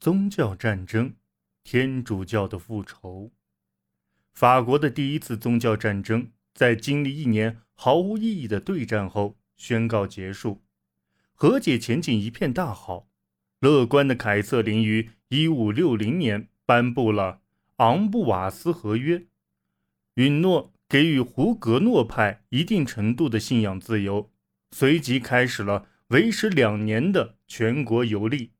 [0.00, 1.12] 宗教战争，
[1.62, 3.32] 天主教的复仇。
[4.32, 10.62] 法国的第一次宗教战争在经历一年毫无意义的对战后宣告结束，
[11.34, 13.10] 和解前景一片大好。
[13.58, 17.32] 乐观的凯瑟琳于一五六零年颁布了
[17.84, 19.18] 《昂布瓦斯合约》，
[20.14, 24.32] 允诺给予胡格诺派一定程度的信仰自由，
[24.70, 28.52] 随即开始了为时两年的全国游历。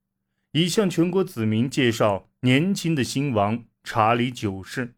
[0.53, 4.95] 已向全国子民介绍年轻的新王查理九世，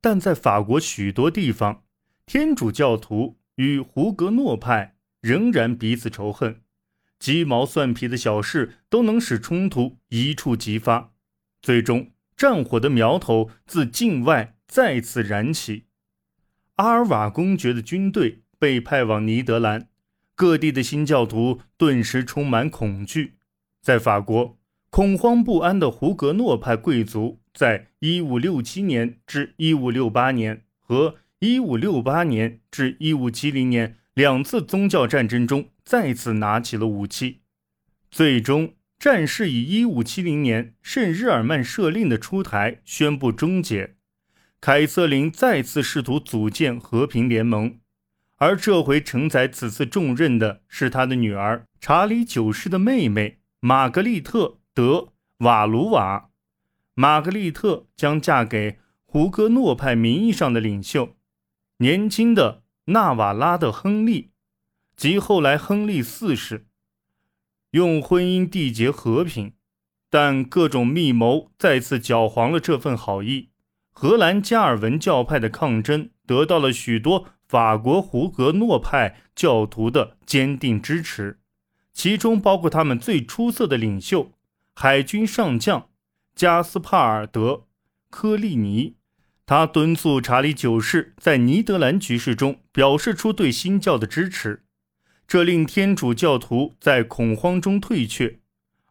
[0.00, 1.84] 但在法国许多地方，
[2.26, 6.60] 天主教徒与胡格诺派仍然彼此仇恨，
[7.18, 11.12] 鸡毛蒜皮的小事都能使冲突一触即发，
[11.62, 15.86] 最终战火的苗头自境外再次燃起。
[16.76, 19.88] 阿尔瓦公爵的军队被派往尼德兰，
[20.34, 23.36] 各地的新教徒顿时充满恐惧。
[23.80, 24.58] 在法国，
[24.90, 37.40] 恐慌不安的胡格诺派贵族，在1567年至1568年和1568年至1570年两次宗教战争中再次拿起了武器。
[38.10, 43.94] 最终，战事以1570年圣日耳曼赦令的出台宣布终结。
[44.60, 47.78] 凯瑟琳再次试图组建和平联盟，
[48.36, 53.39] 而这回承载此次重任的是他的女儿查理九世的妹妹。
[53.62, 56.30] 玛格丽特·德瓦卢瓦，
[56.94, 61.14] 玛格丽特将嫁给胡格诺派名义上的领袖，
[61.76, 64.30] 年轻的纳瓦拉的亨利，
[64.96, 66.68] 及后来亨利四世，
[67.72, 69.52] 用婚姻缔结和平，
[70.08, 73.50] 但各种密谋再次搅黄了这份好意。
[73.92, 81.39] 荷兰加尔文教派的抗争得到了许多法国胡格诺派教徒的坚定支持。
[81.92, 84.32] 其中包括他们最出色的领袖，
[84.74, 85.88] 海军上将
[86.34, 87.52] 加斯帕尔·德·
[88.08, 88.96] 科利尼。
[89.44, 94.62] 他敦促查理九世在尼德兰局势中表示出对新教的支持，
[95.26, 98.38] 这令天主教徒在恐慌中退却。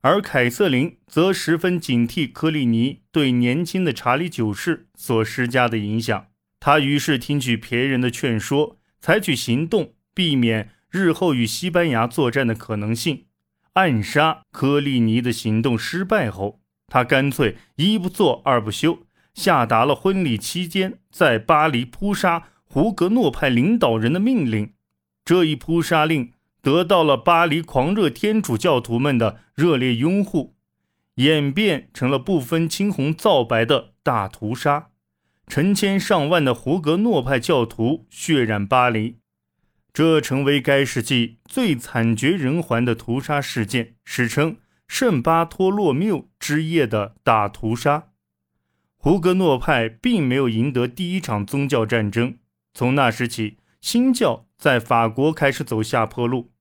[0.02, 6.28] 而凯瑟琳则十分警惕科利尼对年轻的查理九世所施加的影响。
[6.60, 10.72] 他于是听取别人的劝说，采取行动，避免。
[10.92, 13.26] 日后与西班牙作战的可能性，
[13.74, 19.00] 暗杀科利尼的行动失败后，他干脆一不做二不休，
[19.36, 24.74] 下达了婚礼期间在巴黎扑杀胡格诺派领导人的命令。
[25.24, 26.32] 这一扑杀令
[26.64, 30.56] 得到了巴黎狂热天主教徒们的热烈拥护，
[31.16, 34.88] 演变成了不分青红皂白的大屠杀，
[35.46, 39.19] 成千上万的胡格诺派教徒血染巴黎。
[39.92, 44.58] 这成为该世纪最惨绝人寰的屠杀事件，史称
[44.88, 48.10] “圣巴托洛缪之夜”的大屠杀。
[48.98, 52.38] 胡格诺派并没有赢得第一场宗教战争，
[52.74, 56.52] 从那时起，新教在法国开始走下坡路，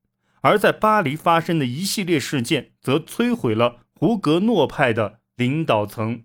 [0.41, 6.22] 而在巴黎发生的一系列事件则摧毁了胡格诺派的领导层，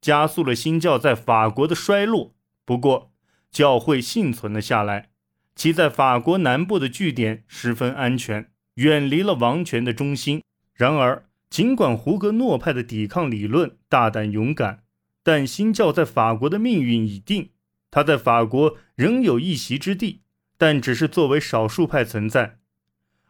[0.00, 2.34] 加速了新教在法国的衰落。
[2.64, 3.12] 不过，
[3.50, 5.10] 教会幸存了下来。
[5.58, 10.40] 其在法国南部的据点十分安全，远离了王权的中心。
[10.72, 14.84] 然而，尽管胡格诺派的抵抗理论大胆勇敢，
[15.24, 17.50] 但新教在法国的命运已定。
[17.90, 20.20] 他在法国仍有一席之地，
[20.56, 22.58] 但只是作为少数派存在，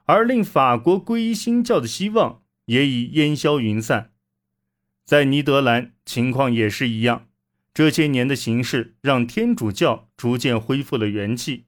[0.05, 4.11] 而令法国皈依新教的希望也已烟消云散。
[5.07, 7.29] 在尼德兰，情况也是一样。
[7.73, 11.65] 这些年的形势让天主教逐渐恢复了元气。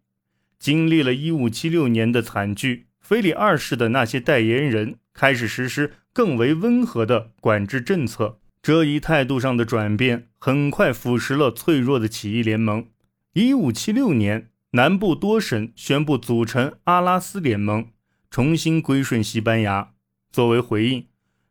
[0.60, 8.38] 经历了1576年的惨剧，菲利二世的那些代言人开始实施更为温和的管制政策。
[8.62, 12.86] 这一态度上的转变很快腐蚀了脆弱的起义联盟。
[13.32, 17.88] 1576年，南部多省宣布组成阿拉斯联盟，
[18.30, 19.92] 重新归顺西班牙。
[20.30, 21.06] 作为回应，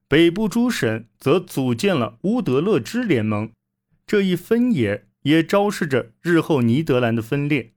[0.08, 3.50] 北部诸省则组建了乌德勒支联盟。
[4.06, 7.74] 这一分野也昭示着日后尼德兰的分裂。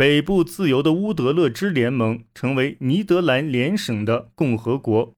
[0.00, 5.14] 北部自由的乌德勒支联盟成为尼德兰联省的共和国，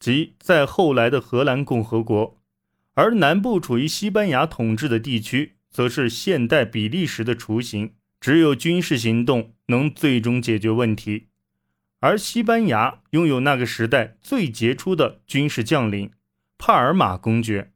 [0.00, 2.40] 即在后来的荷兰共和国；
[2.94, 7.92] 而南部处于西班牙统治的地区，则是现代比利时的雏形。
[8.20, 11.28] 只有军事行动能最终解决问题，
[12.00, 16.10] 而西班牙拥有那个时代最杰出的军事将领
[16.58, 17.70] 帕尔马公爵。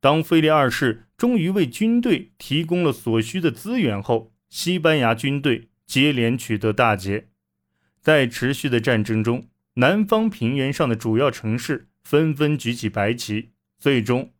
[0.00, 5.68] 当菲利二世终于为军队提供了所需的资源后，西班牙军队。
[5.92, 7.28] 接连取得大捷，
[8.00, 14.32] 在持续的战争中，南方平原上的主要城市纷纷举起白旗，最终，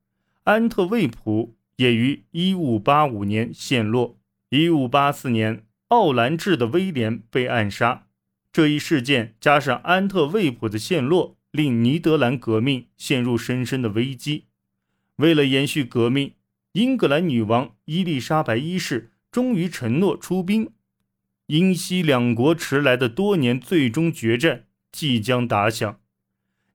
[0.44, 4.18] 安特卫普也于1585年陷落。
[4.48, 8.06] 1584年，奥兰治的威廉被暗杀。
[8.50, 14.46] 这一事件加上安特卫普的陷落，令尼德兰革命陷入深深的危机。
[15.16, 16.32] 为了延续革命，
[16.72, 20.70] 英格兰女王伊丽莎白一世终于承诺出兵。
[21.52, 26.00] 英西两国迟来的多年最终决战即将打响。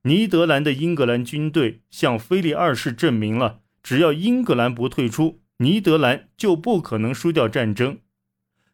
[0.03, 7.97] 尼德兰的英格兰军队向菲利二世证明了，只要英格兰不退出，尼德兰就不可能输掉战争。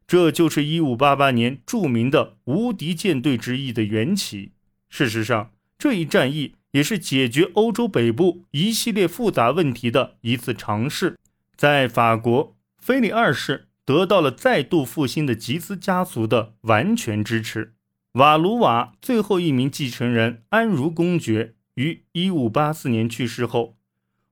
[0.06, 4.52] 这就是1588年著名的无敌舰队之役的缘起。
[4.90, 11.18] 事实上，这一战役也是解决欧洲北部一系列复杂问题的一次尝试。
[11.56, 17.76] 在法国，菲利二世得到了再度复兴的吉斯家族的完全支持。
[18.14, 23.78] 瓦卢瓦最后一名继承人安茹公爵于1584年去世后，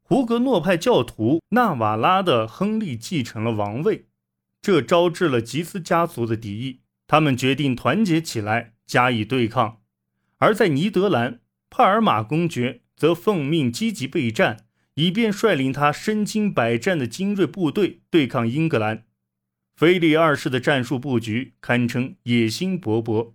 [0.01, 4.05] 胡格诺派教徒纳瓦拉的亨利继承了王位。
[4.61, 9.79] 这招致了吉斯家族的敌意，他们决定团结起来加以对抗。
[10.37, 11.39] 而在尼德兰，
[11.69, 19.05] 帕尔马公爵则奉命积极备战，以便率领他身经百战的精锐部队对抗英格兰。
[19.75, 23.33] 菲利二世的战术布局堪称野心勃勃，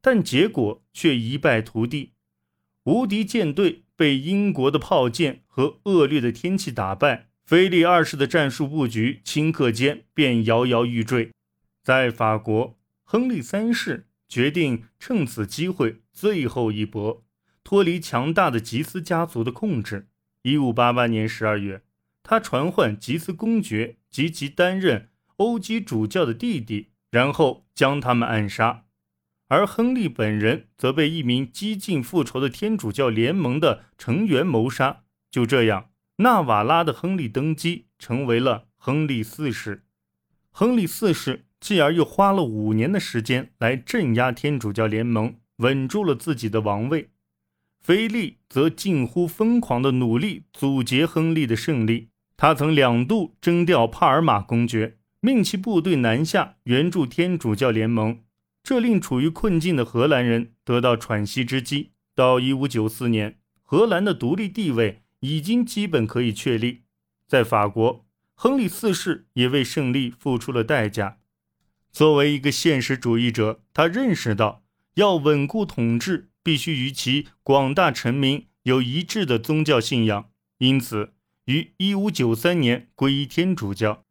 [0.00, 2.12] 但结果却一败涂地。
[2.84, 7.28] 无敌舰队被英国的炮舰和恶劣的天气打败。
[7.44, 11.30] 菲利二世的战术布局顷刻间便摇摇欲坠。
[11.82, 17.24] 在法国，亨利三世决定趁此机会最后一搏，
[17.64, 20.08] 脱离强大的吉斯家族的控制。
[20.42, 21.80] 一五八八年十二月，
[22.22, 25.08] 他传唤吉斯公爵及其担任
[25.38, 28.84] 欧基主教的弟弟，然后将他们暗杀。
[29.48, 35.04] 而亨利本人则被一名激进复仇的天主教联盟的成员谋杀。
[35.30, 35.90] 就这样。
[36.20, 39.84] 纳瓦拉的亨利登基，成为了亨利四世。
[40.50, 47.10] 亨利四世继而又花了五年的时间来镇压天主教联盟，稳住了自己的王位。
[47.80, 52.08] 菲利则近乎疯狂地努力阻截亨利的胜利。
[52.36, 58.20] 他曾两度征调帕尔马公爵，命其部队南下援助天主教联盟，
[58.62, 61.92] 这令处于困境的荷兰人得到喘息之机。
[62.14, 65.02] 到1594年，荷兰的独立地位。
[65.20, 66.82] 已经基本可以确立，
[67.26, 71.18] 在法国，亨利四世也为胜利付出了代价。
[71.90, 74.62] 作为一个现实主义者，他认识到
[74.94, 80.30] 要稳固统治，必须与其广大臣民有一致的宗教信仰。
[80.58, 81.14] 因此，
[81.46, 84.04] 于1593年皈依天主教。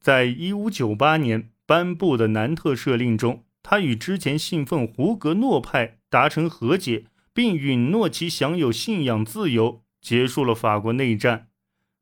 [0.00, 9.84] 在1598年颁布的南特赦令中，他与之前信奉胡格诺派达成和解，并允诺其享有信仰自由。
[10.00, 11.48] 结束了法国内战，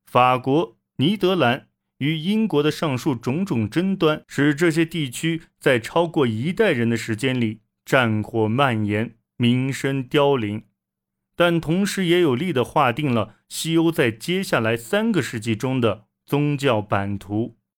[0.04, 10.64] 法国、尼德兰与英国的上述种种争端，使这些地区在超过一代人的时间里战火蔓延，民生凋零。
[11.34, 17.55] 但同时也有力地划定了西欧在接下来三个世纪中的宗教版图。